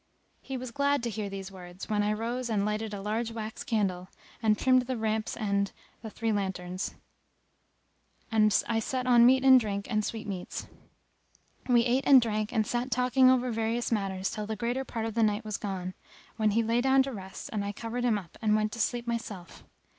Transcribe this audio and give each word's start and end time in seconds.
He 0.41 0.57
was 0.57 0.71
glad 0.71 1.03
to 1.03 1.11
hear 1.11 1.29
these 1.29 1.51
words, 1.51 1.87
when 1.87 2.01
I 2.01 2.11
rose 2.11 2.49
and 2.49 2.65
lighted 2.65 2.91
a 2.91 3.03
large 3.03 3.29
wax 3.31 3.63
candle 3.63 4.09
and 4.41 4.57
trimmed 4.57 4.87
the 4.87 4.97
ramps 4.97 5.37
and 5.37 5.71
the 6.01 6.09
three 6.09 6.31
lanterns; 6.31 6.95
and 8.31 8.63
I 8.67 8.79
set 8.79 9.05
on 9.05 9.27
meat 9.27 9.43
and 9.45 9.59
drink 9.59 9.85
and 9.91 10.03
sweetmeats. 10.03 10.65
We 11.69 11.81
ate 11.85 12.07
and 12.07 12.19
drank 12.19 12.51
and 12.51 12.65
sat 12.65 12.89
talking 12.89 13.29
over 13.29 13.51
various 13.51 13.91
matters 13.91 14.31
till 14.31 14.47
the 14.47 14.55
greater 14.55 14.83
part 14.83 15.05
of 15.05 15.13
the 15.13 15.21
night 15.21 15.45
was 15.45 15.57
gone; 15.57 15.93
when 16.35 16.49
he 16.49 16.63
lay 16.63 16.81
down 16.81 17.03
to 17.03 17.13
rest 17.13 17.51
and 17.53 17.63
I 17.63 17.71
covered 17.71 18.03
him 18.03 18.17
up 18.17 18.39
and 18.41 18.55
went 18.55 18.71
to 18.71 18.79
sleep 18.79 19.05
myself. 19.05 19.63